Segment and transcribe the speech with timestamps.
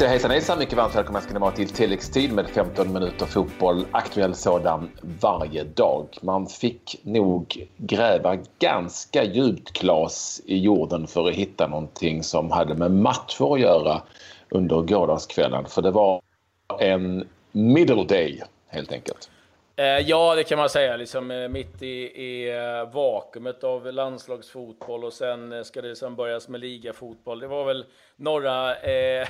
[0.00, 3.86] säger hejsan hejsan, mycket varmt välkomna ska ni vara till tilläggstid med 15 minuter fotboll,
[3.90, 6.06] aktuell sådan varje dag.
[6.22, 12.74] Man fick nog gräva ganska djupt Klas i jorden för att hitta någonting som hade
[12.74, 14.02] med matcher att göra
[14.48, 15.64] under gårdagskvällen.
[15.66, 16.22] För det var
[16.78, 19.30] en middle day helt enkelt.
[19.76, 20.96] Eh, ja, det kan man säga.
[20.96, 26.48] Liksom, eh, mitt i, i eh, vakuumet av landslagsfotboll och sen ska det liksom börjas
[26.48, 27.40] med ligafotboll.
[27.40, 27.84] Det var väl
[28.16, 29.28] några eh,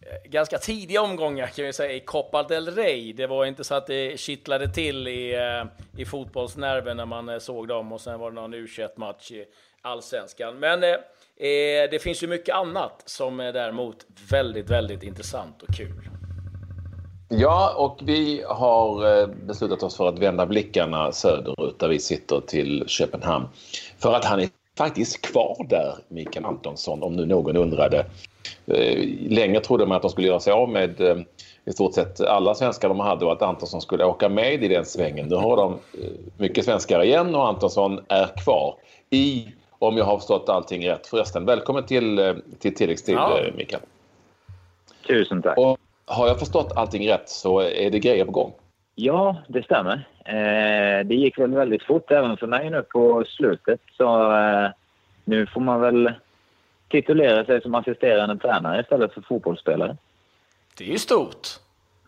[0.00, 3.12] Eh, ganska tidiga omgångar kan vi säga i Copa del Rey.
[3.12, 7.38] Det var inte så att det kittlade till i, eh, i fotbollsnerven när man eh,
[7.38, 8.66] såg dem och sen var det någon u
[8.96, 9.44] match i
[9.82, 10.58] allsvenskan.
[10.58, 10.90] Men eh,
[11.90, 13.96] det finns ju mycket annat som är däremot
[14.30, 16.08] väldigt, väldigt intressant och kul.
[17.30, 22.84] Ja, och vi har beslutat oss för att vända blickarna söderut där vi sitter till
[22.86, 23.48] Köpenhamn.
[23.98, 28.06] För att han är faktiskt kvar där, Mikael Antonsson, om nu någon undrade.
[28.70, 31.16] Eh, länge trodde man att de skulle göra sig av med eh,
[31.64, 34.84] i stort sett alla svenskar de hade och att Antonsson skulle åka med i den
[34.84, 35.28] svängen.
[35.28, 35.78] Nu har de
[36.36, 38.74] mycket svenskar igen och Antonsson är kvar
[39.10, 39.46] i,
[39.78, 41.06] om jag har förstått allting rätt.
[41.06, 43.40] Förresten, välkommen till, till tilläggstid, ja.
[43.56, 43.82] Mikael.
[45.06, 45.58] Tusen tack.
[45.58, 48.52] Och, har jag förstått allting rätt så är det grejer på gång?
[48.94, 50.08] Ja, det stämmer.
[50.24, 53.80] Eh, det gick väl väldigt fort även för mig nu på slutet.
[53.96, 54.70] Så eh,
[55.24, 56.12] nu får man väl
[56.88, 59.96] titulera sig som assisterande tränare istället för fotbollsspelare.
[60.78, 61.48] Det är ju stort.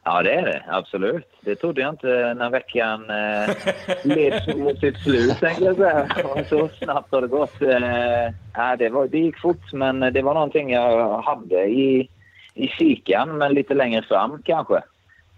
[0.05, 0.63] Ja, det är det.
[0.69, 1.27] Absolut.
[1.41, 3.57] Det trodde jag inte när veckan eh,
[4.05, 6.09] leds mot sitt slut, tänkte jag säga.
[6.49, 7.63] Så snabbt har det gått.
[7.63, 12.09] Eh, det, var, det gick fort, men det var någonting jag hade i
[12.55, 14.83] i kikan, men lite längre fram kanske.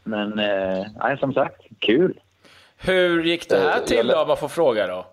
[0.04, 2.20] Men eh, som sagt, kul.
[2.78, 5.06] Hur gick det här eh, till då, om man får fråga då?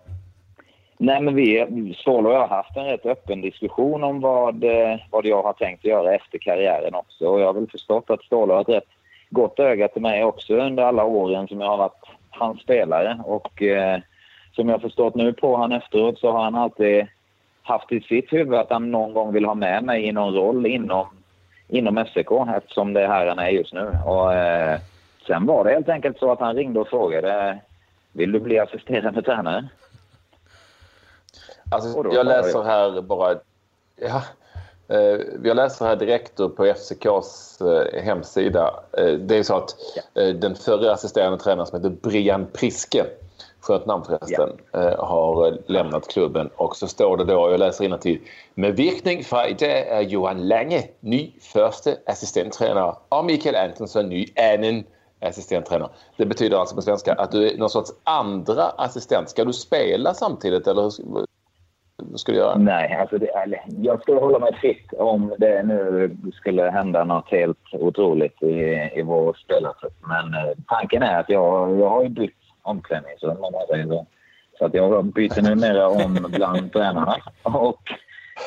[1.02, 4.96] Nej, men vi, Ståhl och jag har haft en rätt öppen diskussion om vad, eh,
[5.10, 7.26] vad jag har tänkt göra efter karriären också.
[7.26, 8.88] Och jag har väl förstått att Ståhl har ett rätt
[9.30, 13.20] gott öga till mig också under alla åren som jag har varit hans spelare.
[13.24, 14.00] Och eh,
[14.52, 17.06] som jag har förstått nu på han efteråt så har han alltid
[17.62, 20.66] haft i sitt huvud att han någon gång vill ha med mig i någon roll
[20.66, 21.06] inom
[21.68, 23.90] inom FCK eftersom det är här han är just nu.
[24.06, 24.78] Och, eh,
[25.26, 27.58] sen var det helt enkelt så att han ringde och frågade
[28.12, 29.68] vill du bli assisterande tränare?
[31.70, 33.34] Alltså, jag läser här bara...
[33.96, 34.22] Ja,
[34.88, 38.74] eh, jag läser här direkt på FCKs eh, hemsida.
[38.92, 39.76] Eh, det är så att
[40.14, 43.06] den förre assisterande tränaren som heter Brian Priske
[43.60, 45.06] skönt namn förresten, ja.
[45.06, 46.50] Har lämnat klubben.
[46.56, 48.20] Och så står det då, jag läser till
[48.54, 54.84] Med virkning från idag är Johan Lange ny första assistenttränare och Mikael Antonsson ny annan
[55.20, 55.90] assistenttränare.
[56.16, 59.30] Det betyder alltså på svenska att du är någon sorts andra assistent.
[59.30, 60.90] Ska du spela samtidigt eller
[62.12, 62.58] du ska du göra?
[62.58, 63.30] Nej, alltså det,
[63.82, 69.02] jag skulle hålla mig fritt om det nu skulle hända något helt otroligt i, i
[69.02, 69.96] vår spelartrupp.
[70.00, 74.06] Men eh, tanken är att jag, jag har ju bytt omklädningsrum om man säger så.
[74.58, 77.82] Så att jag byter numera om bland tränarna och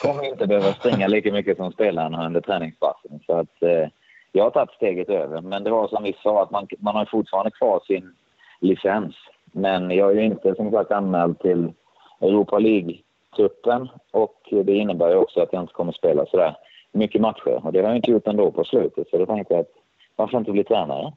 [0.02, 3.19] kommer inte behöva springa lika mycket som spelarna under träningspassen.
[3.25, 3.88] Så att eh,
[4.31, 5.41] jag har tagit steget över.
[5.41, 8.16] Men det var som vi sa, att man, man har fortfarande kvar sin
[8.59, 9.16] licens.
[9.52, 11.73] Men jag är ju inte som sagt anmäld till
[12.22, 12.94] Europa League
[13.38, 16.56] League-truppen och det innebär ju också att jag inte kommer spela sådär
[16.92, 17.66] mycket matcher.
[17.66, 19.10] Och det har jag inte gjort ändå på slutet.
[19.10, 19.72] Så då tänkte jag att
[20.16, 21.14] varför inte bli tränare?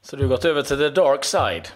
[0.00, 1.68] Så du har gått över till the dark side?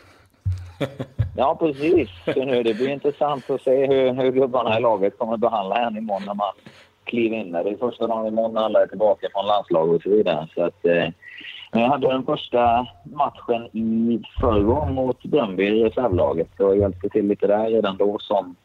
[1.37, 2.09] ja, precis.
[2.25, 5.77] Så nu, det blir intressant att se hur, hur gubbarna i laget kommer att behandla
[5.77, 6.53] en imorgon när man
[7.05, 7.65] kliver in där.
[7.65, 10.49] Det är första dagen imorgon när alla är tillbaka från landslaget och så vidare.
[10.55, 11.09] Så att, eh,
[11.73, 17.47] jag hade den första matchen i förrgår mot Bröndby i reservlaget och hjälpte till lite
[17.47, 18.57] där redan då som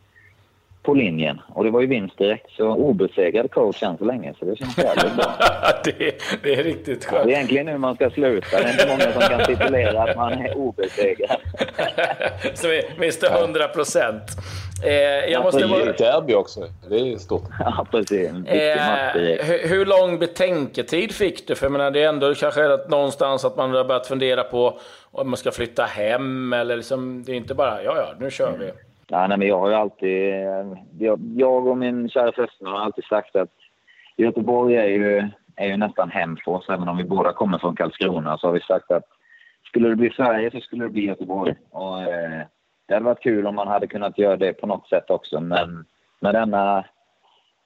[0.84, 1.42] på linjen.
[1.48, 4.34] Och det var ju vinst direkt, så obesegrad coach än så länge.
[4.40, 5.26] Så det känns jävligt bra.
[5.84, 7.22] det, det, är riktigt skönt.
[7.22, 8.58] Ja, det är egentligen nu man ska sluta.
[8.58, 11.38] Det är inte många som kan titulera att man är obesegrad.
[12.54, 14.24] så minst 100 procent.
[14.86, 15.86] Eh, jag måste vara...
[15.86, 16.68] derby också.
[16.90, 17.44] Det är stort.
[17.60, 18.30] Ja, precis.
[18.48, 21.56] Eh, hur, hur, lång betänketid fick du?
[21.56, 24.80] För jag menar, det är ändå kanske någonstans att man har börjat fundera på
[25.12, 28.58] om man ska flytta hem eller liksom, det är inte bara ja, ja, nu kör
[28.60, 28.72] vi.
[29.14, 30.34] Ja, nej, men jag har ju alltid...
[31.00, 33.54] Jag, jag och min kära fästmö har alltid sagt att
[34.18, 36.70] Göteborg är ju, är ju nästan hem för oss.
[36.70, 39.04] Även om vi båda kommer från Karlskrona så har vi sagt att
[39.68, 41.56] skulle det bli Sverige så skulle det bli Göteborg.
[41.70, 42.42] Och, eh,
[42.88, 45.40] det hade varit kul om man hade kunnat göra det på något sätt också.
[45.40, 45.86] Men
[46.20, 46.86] med denna...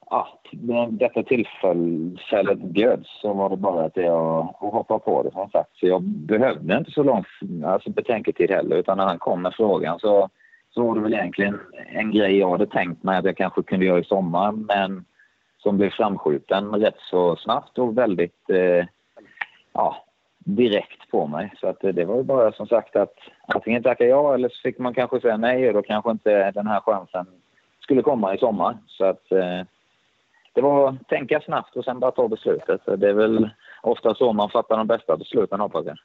[0.10, 0.42] Ja,
[0.90, 5.70] detta tillfället bjöds så var det bara att jag att hoppa på det som sagt.
[5.74, 7.24] Så jag behövde inte så lång
[7.66, 10.30] alltså, betänketid heller utan när han kom med frågan så
[10.76, 13.86] så var det väl egentligen en grej jag hade tänkt mig att jag kanske kunde
[13.86, 15.06] göra i sommar men
[15.58, 18.86] som blev framskjuten rätt så snabbt och väldigt, eh,
[19.74, 20.06] ja,
[20.38, 21.54] direkt på mig.
[21.60, 23.14] Så att eh, det var ju bara som sagt att
[23.48, 26.68] antingen tacka ja eller så fick man kanske säga nej och då kanske inte den
[26.68, 27.26] här chansen
[27.80, 28.78] skulle komma i sommar.
[28.88, 29.62] Så att eh,
[30.54, 32.82] det var att tänka snabbt och sen bara ta beslutet.
[32.86, 33.50] Det är väl
[33.82, 35.98] ofta så man fattar de bästa besluten hoppas jag.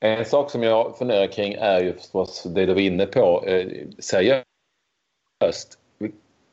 [0.00, 3.44] En sak som jag funderar kring är ju förstås det du var inne på.
[3.46, 3.68] Eh,
[3.98, 5.78] seriöst,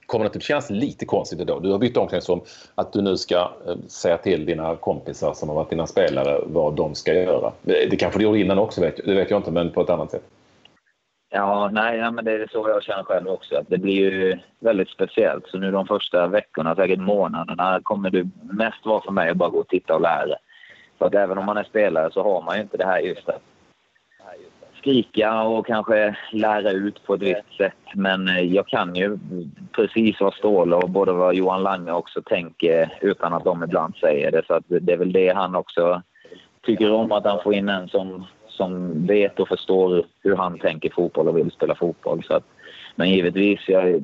[0.06, 1.64] kommer det inte kännas lite konstigt idag?
[1.64, 2.42] Du har bytt omklädningsrum
[2.76, 3.36] att du nu ska
[3.68, 7.48] eh, säga till dina kompisar som har varit dina spelare vad de ska göra.
[7.48, 10.12] Eh, det kanske du gjorde innan också, det vet jag inte, men på ett annat
[10.12, 10.24] sätt.
[11.30, 13.56] Ja, nej, ja, men det är så jag känner själv också.
[13.56, 15.48] Att det blir ju väldigt speciellt.
[15.48, 19.50] Så nu de första veckorna, säkert månaderna, kommer det mest vara för mig att bara
[19.50, 20.36] gå och titta och lära.
[20.98, 23.30] För att även om man är spelare så har man ju inte det här just
[23.30, 23.42] att
[24.86, 27.74] skrika och kanske lära ut på ett visst sätt.
[27.94, 29.18] Men eh, jag kan ju
[29.72, 34.32] precis vad Ståhle och både vad Johan Lange också tänker utan att de ibland säger
[34.32, 34.44] det.
[34.48, 36.02] Så att det är väl det han också
[36.66, 40.90] tycker om, att han får in en som, som vet och förstår hur han tänker
[40.90, 42.24] fotboll och vill spela fotboll.
[42.24, 42.44] Så att,
[42.96, 44.04] men givetvis, jag,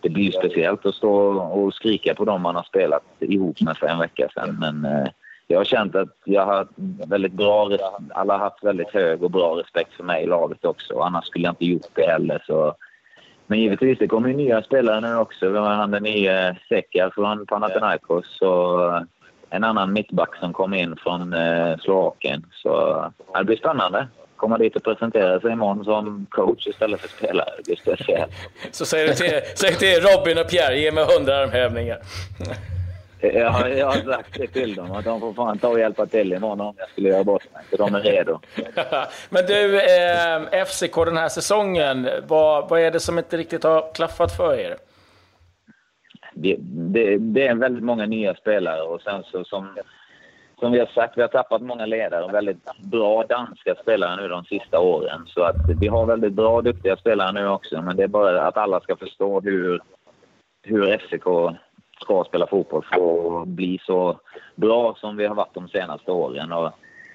[0.00, 3.76] det blir ju speciellt att stå och skrika på dem man har spelat ihop med
[3.76, 4.56] för en vecka sedan.
[4.60, 5.08] Men eh,
[5.46, 6.68] jag har känt att jag har
[7.06, 7.70] väldigt bra,
[8.14, 11.00] alla har haft väldigt hög och bra respekt för mig i laget också.
[11.00, 12.42] Annars skulle jag inte gjort det heller.
[12.46, 12.74] Så.
[13.46, 15.48] Men givetvis, det kommer ju nya spelare nu också.
[15.48, 19.06] Vi har han den nya Sekar från Panathinaikos och
[19.50, 22.46] en annan mittback som kom in från eh, Slovakien.
[22.52, 23.04] Så
[23.38, 24.08] det blir spännande.
[24.36, 27.48] Komma dit och presentera sig imorgon som coach istället för spelare.
[27.56, 28.32] Det blir speciellt.
[28.70, 31.98] Så säger du till, säg till Robin och Pierre, ge mig hundra armhävningar.
[33.32, 36.32] Jag, jag har sagt det till dem att de får fan ta och hjälpa till
[36.32, 37.62] imorgon om jag skulle göra bort mig.
[37.70, 38.40] Så de är redo.
[39.30, 43.94] Men du, eh, FCK den här säsongen, vad, vad är det som inte riktigt har
[43.94, 44.76] klaffat för er?
[46.34, 49.76] Det, det, det är väldigt många nya spelare och sen så som,
[50.60, 54.28] som vi har sagt, vi har tappat många ledare och väldigt bra danska spelare nu
[54.28, 55.26] de sista åren.
[55.26, 57.82] Så att vi har väldigt bra, duktiga spelare nu också.
[57.82, 59.80] Men det är bara att alla ska förstå hur,
[60.62, 61.58] hur FCK
[62.04, 64.20] ska spela fotboll för att bli så
[64.54, 66.52] bra som vi har varit de senaste åren.
[66.52, 66.70] Och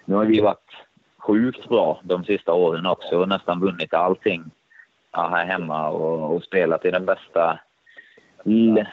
[0.05, 0.71] nu har vi varit
[1.17, 4.43] sjukt bra de sista åren också och nästan vunnit allting
[5.11, 7.59] här hemma och, och spelat i den bästa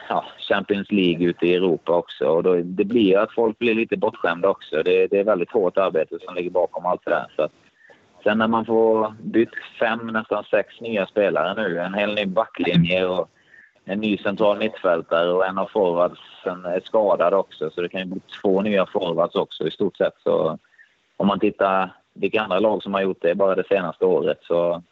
[0.09, 2.25] ja, Champions League ute i Europa också.
[2.25, 4.83] Och då, det blir att folk blir lite bortskämda också.
[4.83, 7.33] Det, det är väldigt hårt arbete som ligger bakom allt det där.
[7.35, 7.51] Så att,
[8.23, 13.05] sen när man får bytt fem, nästan sex nya spelare nu, en hel ny backlinje
[13.05, 13.29] och
[13.89, 17.69] en ny central mittfältare och en av forwardsen är skadad också.
[17.69, 20.13] Så det kan ju bli två nya forwards också i stort sett.
[20.23, 20.57] Så
[21.17, 24.83] om man tittar vilka andra lag som har gjort det bara det senaste året så,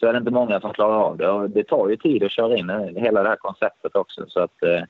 [0.00, 1.28] så är det inte många som klarar av det.
[1.28, 4.24] Och det tar ju tid att köra in hela det här konceptet också.
[4.28, 4.82] Så att, eh,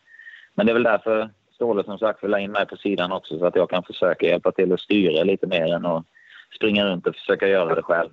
[0.54, 3.38] men det är väl därför Ståhle som sagt vill ha in mig på sidan också
[3.38, 6.04] så att jag kan försöka hjälpa till att styra lite mer än att
[6.56, 8.10] springa runt och försöka göra det själv.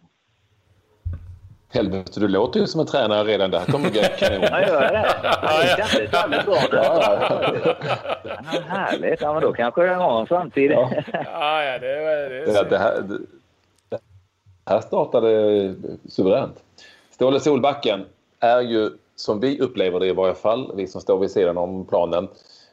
[1.74, 3.52] Helvete, du låter ju som en tränare redan.
[3.52, 4.42] Det här kommer gå kanon.
[4.42, 5.16] Ja, gör det?
[5.62, 6.58] Det kändes väldigt bra.
[6.72, 7.54] Ja,
[8.24, 8.60] ja.
[8.68, 9.22] Härligt.
[9.22, 10.72] Ja, men då kanske jag har en framtid.
[10.72, 10.90] Ja,
[11.64, 11.96] ja, det,
[12.30, 13.04] det, det, det, här,
[13.90, 14.00] det
[14.66, 15.74] här startade
[16.10, 16.64] suveränt.
[17.12, 18.06] Ståle Solbacken
[18.40, 21.86] är ju, som vi upplever det i varje fall, vi som står vid sidan om
[21.86, 22.28] planen,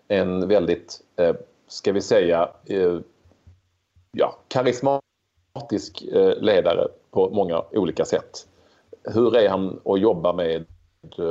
[0.08, 1.34] en väldigt, eh,
[1.68, 2.98] ska vi säga, eh,
[4.12, 8.46] ja, karismatisk eh, ledare på många olika sätt
[9.04, 10.64] hur är han att jobba med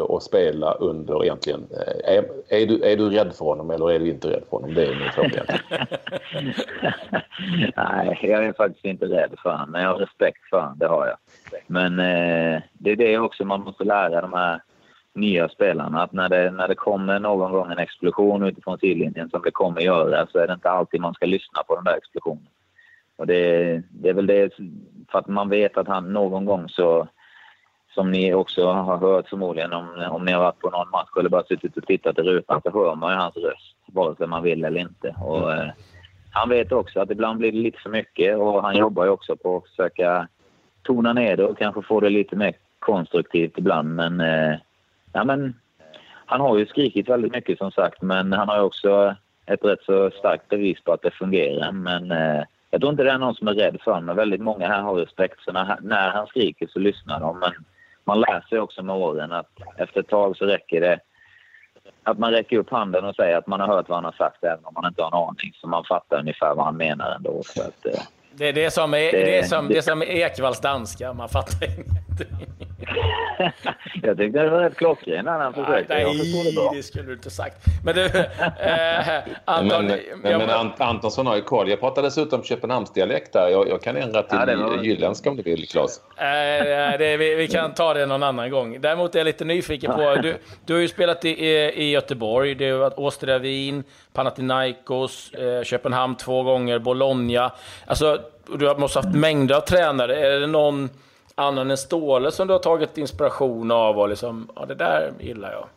[0.08, 1.68] och spela under egentligen?
[2.04, 4.74] Är, är, du, är du rädd för honom eller är du inte rädd för honom?
[4.74, 5.44] Det är min fråga.
[7.76, 10.88] Nej, jag är faktiskt inte rädd för honom, men jag har respekt för honom, det
[10.88, 11.18] har jag.
[11.68, 14.62] Men eh, det är det också man måste lära de här
[15.14, 19.42] nya spelarna, att när det, när det kommer någon gång en explosion utifrån sidlinjen som
[19.42, 22.48] det kommer göra så är det inte alltid man ska lyssna på den där explosionen.
[23.16, 24.54] Och det, det är väl det,
[25.12, 27.08] för att man vet att han någon gång så
[27.98, 31.30] som ni också har hört förmodligen om, om ni har varit på någon match eller
[31.30, 34.44] bara suttit och tittat i rutan så hör man ju hans röst vare sig man
[34.44, 35.16] vill eller inte.
[35.22, 35.70] Och, eh,
[36.32, 39.36] han vet också att ibland blir det lite för mycket och han jobbar ju också
[39.36, 40.28] på att försöka
[40.84, 43.96] tona ner det och kanske få det lite mer konstruktivt ibland.
[43.96, 44.56] Men, eh,
[45.14, 45.56] ja, men
[46.26, 49.84] han har ju skrikit väldigt mycket som sagt men han har ju också ett rätt
[49.86, 51.72] så starkt bevis på att det fungerar.
[51.72, 54.16] Men eh, jag tror inte det är någon som är rädd för honom.
[54.16, 57.40] Väldigt många här har respekt så när, när han skriker så lyssnar de.
[57.40, 57.52] Men
[58.08, 61.00] man lär sig också med åren att efter ett tag så räcker det
[62.04, 64.44] att man räcker upp handen och säger att man har hört vad han har sagt
[64.44, 65.54] även om man inte har en aning.
[65.54, 67.42] Så man fattar ungefär vad han menar ändå.
[67.46, 70.60] Så att, eh, det, det, är som, det, det, är som, det är som Ekvalls
[70.60, 72.57] danska, man fattar ingenting.
[74.04, 75.94] jag tyckte det var rätt klockren när han försökte.
[75.94, 76.04] Nej,
[76.46, 76.72] det, bra.
[76.76, 77.66] det skulle du inte sagt.
[77.86, 79.86] Men du, eh, Anton...
[79.86, 81.70] Men, men, men Ant Antonsson har ju koll.
[81.70, 83.50] Jag pratar dessutom Köpenhamnsdialekt där.
[83.50, 84.84] Jag, jag kan ändra till ja, var...
[84.84, 86.02] jylländska om du vill, Claes.
[86.18, 88.82] Eh, det, vi, vi, kan ta det någon annan gång.
[88.82, 90.16] Däremot är jag lite nyfiken på...
[90.16, 92.56] Du, du har ju spelat i, i Göteborg.
[92.56, 97.52] Det har varit Åstria Wien, Panathinaikos, eh, Köpenhamn två gånger, Bologna.
[97.86, 98.20] Alltså,
[98.60, 100.16] du måste ha haft mängder av tränare.
[100.16, 100.90] Är det någon
[101.38, 105.52] annan än Ståle som du har tagit inspiration av och liksom, ja det där gillar
[105.52, 105.68] jag?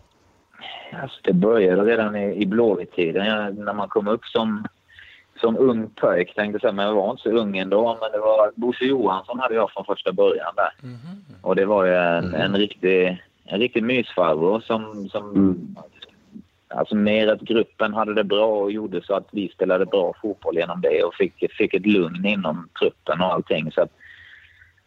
[1.03, 4.65] Alltså det började redan i, i Blåvitt-tiden när man kom upp som,
[5.41, 7.99] som ung pojk tänkte jag säga, men jag var inte så ung ändå.
[8.01, 10.73] Men det var Bosse Johansson hade jag från första början där.
[10.83, 11.43] Mm -hmm.
[11.43, 12.41] Och det var ju en, mm.
[12.41, 15.77] en riktig, en riktig mysfarbror som, som mm.
[16.75, 20.57] Alltså mer att gruppen hade det bra och gjorde så att vi spelade bra fotboll
[20.57, 23.73] genom det och fick, fick ett lugn inom truppen och allting.
[23.73, 23.91] Så att,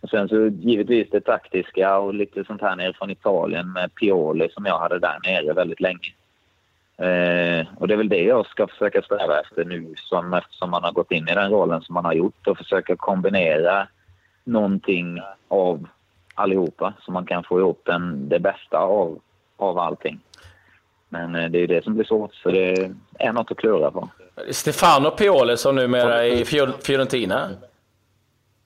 [0.03, 4.49] och sen så givetvis det taktiska och lite sånt här nere från Italien med Pioli
[4.53, 6.13] som jag hade där nere väldigt länge.
[6.97, 10.83] Eh, och det är väl det jag ska försöka sträva efter nu som, eftersom man
[10.83, 13.87] har gått in i den rollen som man har gjort och försöka kombinera
[14.43, 15.87] någonting av
[16.35, 19.19] allihopa så man kan få ihop den, det bästa av,
[19.57, 20.19] av allting.
[21.09, 24.09] Men eh, det är det som blir svårt, så det är något att klura på.
[24.51, 26.45] Stefano Pioli som numera är i
[26.81, 27.49] Fiorentina?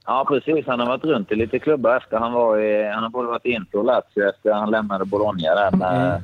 [0.08, 0.68] Ja, precis.
[0.68, 2.88] Han har varit runt i lite klubbar efter han var i...
[2.88, 6.22] Han har både varit i Inter och Lazio efter han lämnade Bologna där när, mm.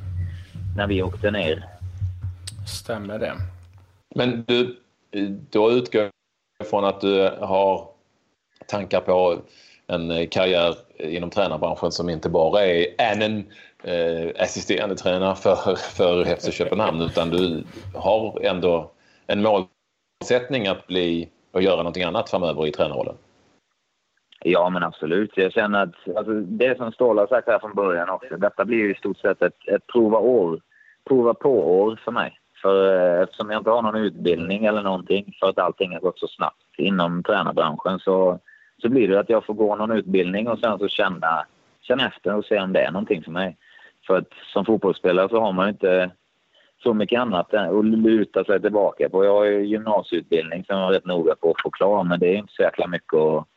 [0.78, 1.66] när vi åkte ner.
[2.68, 3.34] Stämmer det.
[4.16, 4.80] Men du,
[5.50, 6.02] då utgår
[6.58, 7.88] jag från att du har
[8.68, 9.38] tankar på
[9.88, 13.46] en karriär inom tränarbranschen som inte bara är en
[13.84, 17.63] eh, assisterande tränare för, för FC Köpenhamn utan du
[17.96, 18.92] har ändå
[19.28, 23.16] en målsättning att bli och göra någonting annat framöver i tränarrollen?
[24.43, 25.31] Ja, men absolut.
[25.38, 28.77] Jag känner att alltså, det som Ståhl har sagt här från början också, detta blir
[28.77, 30.62] ju i stort sett ett, ett prova år,
[31.07, 32.39] prova på-år för mig.
[32.62, 36.19] För eh, eftersom jag inte har någon utbildning eller någonting, för att allting har gått
[36.19, 38.39] så snabbt inom tränarbranschen så,
[38.81, 41.45] så blir det att jag får gå någon utbildning och sen så känna,
[41.81, 43.57] känna efter och se om det är någonting för mig.
[44.07, 46.12] För att som fotbollsspelare så har man inte
[46.83, 49.25] så mycket annat att luta sig tillbaka på.
[49.25, 52.27] Jag har ju gymnasieutbildning som jag är rätt noga på att få klar, men det
[52.27, 53.47] är inte så jäkla mycket att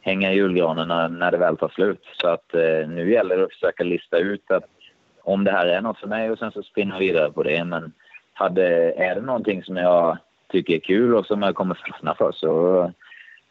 [0.00, 2.02] hänga i julgranen när, när det väl tar slut.
[2.20, 4.64] Så att eh, nu gäller det att försöka lista ut att
[5.22, 7.64] om det här är något för mig och sen så spinna vidare på det.
[7.64, 7.92] Men
[8.32, 12.32] hade, är det någonting som jag tycker är kul och som jag kommer fastna för
[12.32, 12.92] så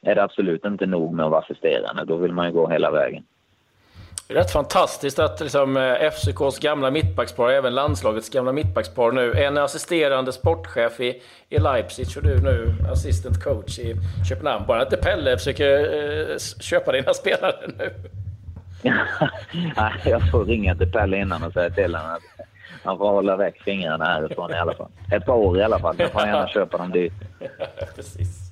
[0.01, 2.05] är det absolut inte nog med att vara assisterande.
[2.05, 3.23] Då vill man ju gå hela vägen.
[4.29, 9.33] Det är rätt fantastiskt att liksom, eh, FCKs gamla mittbackspar, även landslagets gamla mittbackspar nu,
[9.33, 13.95] en assisterande sportchef i, i Leipzig och du nu assistant coach i
[14.29, 14.65] Köpenhamn.
[14.67, 15.79] Bara inte Pelle försöker
[16.31, 17.93] eh, köpa dina spelare nu.
[19.77, 22.45] Nej, jag får ringa till Pelle innan och säga till honom att
[22.83, 24.89] han får hålla väck fingrarna härifrån i alla fall.
[25.11, 25.97] Ett par år i alla fall.
[25.97, 27.13] Då får han gärna köpa dem dyrt.
[27.95, 28.51] Precis.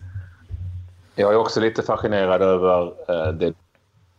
[1.15, 3.53] Jag är också lite fascinerad över eh, det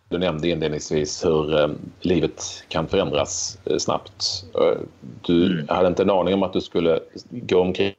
[0.09, 1.69] du nämnde inledningsvis hur eh,
[2.01, 4.45] livet kan förändras eh, snabbt.
[4.55, 4.79] Eh,
[5.23, 5.69] du mm.
[5.69, 7.01] hade inte en aning om att du skulle
[7.31, 7.95] gå omkring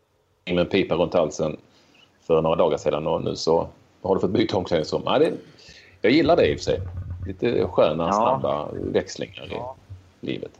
[0.45, 1.57] med en pipa runt halsen
[2.27, 3.67] för några dagar sedan och nu så
[4.01, 5.01] har du fått byta omklädningsrum.
[5.05, 5.31] Ja, det,
[6.01, 6.79] jag gillar det i och för sig.
[7.27, 8.13] Lite sköna, ja.
[8.13, 9.75] snabba växlingar ja.
[10.21, 10.51] i livet.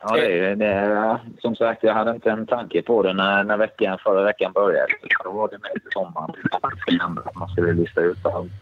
[0.00, 3.44] Ja, det är, det är, som sagt, jag hade inte en tanke på det när,
[3.44, 4.92] när veckan, förra veckan började.
[5.24, 6.34] Då var det med sommaren.
[7.34, 8.52] Man skulle lista ut allt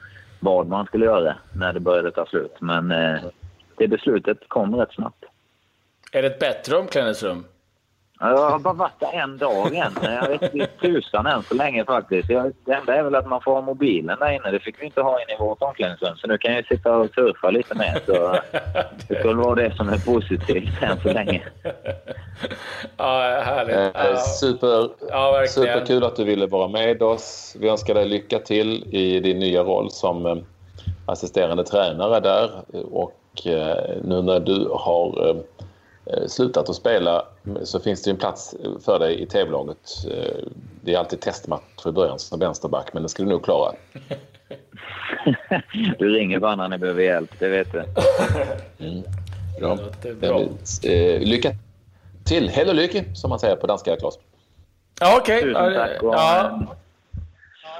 [0.44, 2.56] vad man skulle göra när det började ta slut.
[2.60, 3.20] Men eh,
[3.76, 5.24] det beslutet kom rätt snabbt.
[6.12, 7.44] Är det ett bättre omklädningsrum?
[8.20, 9.92] Jag har bara varit där en dag än.
[10.02, 12.28] Jag vet inte tusan än så länge faktiskt.
[12.28, 14.50] det enda är väl att man får ha mobilen där inne.
[14.50, 16.16] Det fick vi inte ha inne i vårt omklädningsrum.
[16.16, 18.00] Så nu kan jag sitta och surfa lite mer.
[18.06, 18.12] Så
[19.08, 21.42] det skulle vara det som är positivt än så länge.
[22.96, 23.96] Ja, härligt.
[23.96, 27.56] Eh, super, ja, superkul att du ville vara med oss.
[27.60, 30.36] Vi önskar dig lycka till i din nya roll som eh,
[31.06, 32.50] assisterande tränare där.
[32.92, 35.36] Och eh, nu när du har
[36.26, 37.24] slutat att spela
[37.62, 40.06] så finns det en plats för dig i TV-laget.
[40.10, 40.44] Eh,
[40.80, 43.72] det är alltid testmatch i början som vänsterback, men det ska du nog klara.
[45.98, 47.84] du ringer bara när ni behöver hjälp, det vet du.
[48.78, 49.02] Mm.
[49.60, 49.78] Bra.
[50.20, 50.40] bra.
[50.90, 51.50] Eh, lycka
[52.24, 52.48] till!
[52.48, 54.18] Hell och lycka, som man säger på danska, Claes.
[55.00, 55.50] Ja, okej.
[55.50, 55.52] Okay.
[55.52, 56.60] Tusen tack och ja.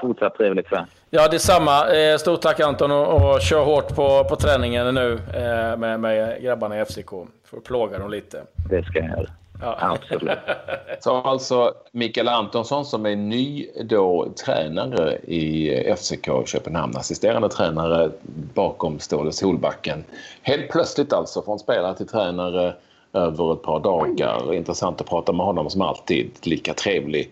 [0.01, 0.85] fortsatt trevlig kväll.
[1.15, 1.95] Ja, detsamma.
[1.95, 6.41] Eh, stort tack Anton och, och kör hårt på, på träningen nu eh, med, med
[6.41, 7.09] grabbarna i FCK.
[7.43, 8.43] För att plåga dem lite.
[8.69, 9.29] Det ska jag göra.
[9.61, 9.77] Ja.
[9.79, 10.37] Absolut.
[10.99, 18.09] Så alltså Mikael Antonsson som är ny då tränare i FCK Köpenhamn, assisterande tränare
[18.53, 20.03] bakom Ståle Solbacken.
[20.41, 22.73] Helt plötsligt alltså från spelare till tränare
[23.13, 24.53] över ett par dagar.
[24.53, 27.31] Intressant att prata med honom som alltid lika trevlig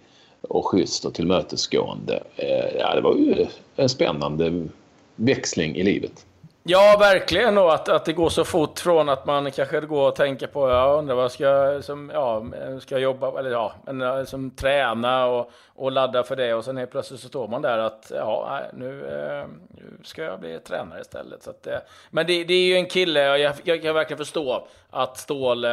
[0.49, 2.23] och schysst och tillmötesgående.
[2.35, 3.45] Eh, ja, det var ju
[3.75, 4.67] en spännande
[5.15, 6.25] växling i livet.
[6.65, 7.57] Ja, verkligen.
[7.57, 10.69] Och att, att det går så fort från att man kanske går och tänker på,
[10.69, 12.45] jag undrar vad ska jag, som, ja,
[12.81, 16.53] ska jag jobba, eller ja, men, eh, som träna och, och ladda för det.
[16.53, 20.39] Och sen helt plötsligt så står man där att, ja, nu, eh, nu ska jag
[20.39, 21.43] bli tränare istället.
[21.43, 21.67] Så att,
[22.09, 25.65] men det, det är ju en kille, jag, jag kan verkligen förstå att Ståhl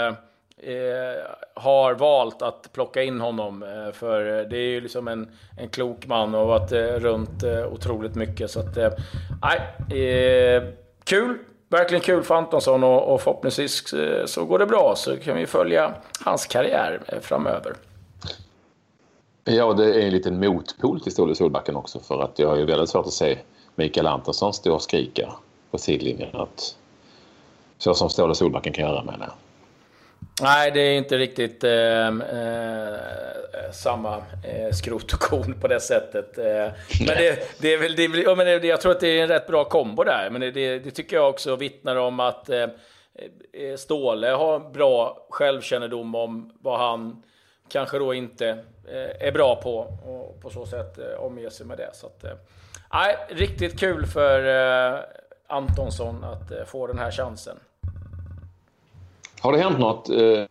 [0.62, 3.62] eh, har valt att plocka in honom.
[3.62, 7.42] Eh, för eh, det är ju liksom en, en klok man och varit eh, runt
[7.42, 8.50] eh, otroligt mycket.
[8.50, 8.90] Så att, eh,
[9.42, 10.62] nej, eh,
[11.04, 11.38] kul!
[11.68, 15.46] Verkligen kul för Antonsson och, och förhoppningsvis eh, så går det bra så kan vi
[15.46, 17.74] följa hans karriär framöver.
[19.44, 22.64] Ja, det är en liten motpol till Ståle Solbacken också för att jag har ju
[22.64, 23.38] väldigt svårt att se
[23.74, 25.32] Mikael Antonsson stå och skrika
[25.70, 26.36] på sidlinjen.
[26.36, 26.76] Att,
[27.78, 29.32] så som Ståle Solbacken kan göra menar jag.
[30.42, 32.94] Nej, det är inte riktigt eh, eh,
[33.72, 36.38] samma eh, skrot och korn på det sättet.
[36.38, 36.44] Eh,
[37.06, 39.28] men det, det, är väl, det, ja, men det, jag tror att det är en
[39.28, 40.30] rätt bra kombo där.
[40.30, 42.62] Men det, det tycker jag också vittnar om att eh,
[43.52, 47.22] eh, Ståle har bra självkännedom om vad han
[47.68, 48.48] kanske då inte
[48.88, 51.90] eh, är bra på och på så sätt eh, omger sig med det.
[51.92, 52.32] Så att, eh,
[52.92, 54.44] nej, riktigt kul för
[54.94, 55.00] eh,
[55.46, 57.56] Antonsson att få den här chansen.
[59.40, 60.08] Har det hänt något?
[60.08, 60.44] Eh,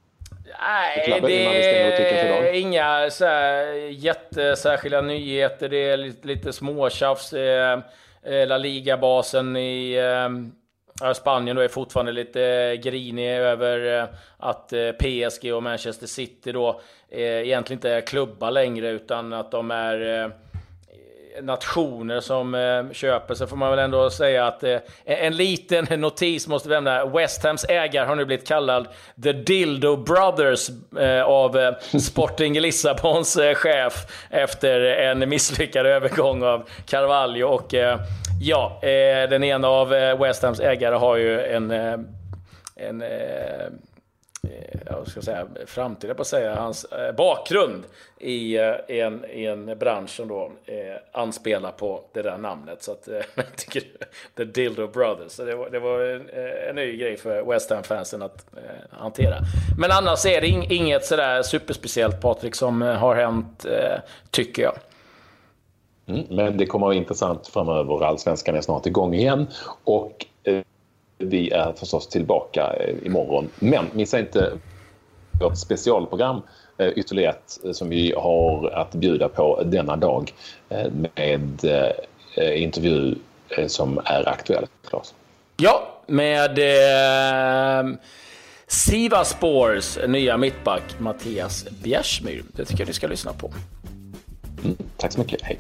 [0.62, 5.70] Nej, det är inga så här, jättesärskilda nyheter.
[5.70, 7.34] Det är lite, lite småtjafs.
[7.34, 7.80] Eh,
[8.48, 9.94] La Liga-basen i
[11.04, 16.82] eh, Spanien då är fortfarande lite grinig över eh, att PSG och Manchester City då
[17.12, 20.32] egentligen inte är klubbar längre utan att de är
[21.42, 26.48] nationer som eh, köper så får man väl ändå säga att eh, en liten notis
[26.48, 27.06] måste vi nämna.
[27.06, 28.88] West Hams ägare har nu blivit kallad
[29.24, 30.70] The Dildo Brothers
[31.00, 33.94] eh, av eh, Sporting Lissabons eh, chef
[34.30, 37.48] efter en misslyckad övergång av Carvalho.
[37.48, 38.00] Och eh,
[38.42, 38.80] ja,
[39.30, 41.72] den ena av West Hams ägare har ju en
[42.80, 43.68] en Eh,
[44.44, 47.84] Eh, jag ska säga, framtida på att säga, hans eh, bakgrund
[48.20, 50.76] i, eh, en, i en bransch som då eh,
[51.12, 52.84] anspelar på det där namnet.
[52.84, 53.84] Så att eh, jag tycker
[54.38, 55.32] The Dildo Brothers.
[55.32, 59.00] Så det var, det var en, eh, en ny grej för West Ham-fansen att eh,
[59.00, 59.36] hantera.
[59.78, 64.00] Men annars är det inget sådär superspeciellt Patrik som har hänt, eh,
[64.32, 64.76] tycker jag.
[66.08, 68.04] Mm, men det kommer att vara intressant framöver.
[68.04, 69.48] Allsvenskan är snart igång igen.
[69.84, 70.26] Och
[71.20, 73.50] vi är förstås tillbaka eh, imorgon.
[73.60, 74.52] Men missa inte
[75.40, 76.42] vårt specialprogram
[76.78, 80.34] eh, ytterligare ett eh, som vi har att bjuda på denna dag
[80.92, 81.66] med
[82.56, 83.16] intervju
[83.68, 84.66] som är aktuell.
[84.90, 85.14] Claes.
[85.58, 87.96] Ja, med eh,
[88.68, 92.44] Sivaspors nya mittback Mattias Bjärsmyr.
[92.52, 93.52] Det tycker jag ni ska lyssna på.
[94.64, 95.42] Mm, tack så mycket.
[95.42, 95.58] Hej.